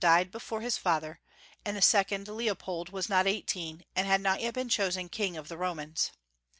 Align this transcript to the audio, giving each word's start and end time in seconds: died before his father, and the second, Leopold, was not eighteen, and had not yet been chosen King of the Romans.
died 0.01 0.31
before 0.31 0.61
his 0.61 0.77
father, 0.79 1.19
and 1.63 1.77
the 1.77 1.81
second, 1.83 2.27
Leopold, 2.27 2.89
was 2.89 3.07
not 3.07 3.27
eighteen, 3.27 3.85
and 3.95 4.07
had 4.07 4.19
not 4.19 4.41
yet 4.41 4.55
been 4.55 4.67
chosen 4.67 5.07
King 5.07 5.37
of 5.37 5.47
the 5.47 5.57
Romans. 5.57 6.09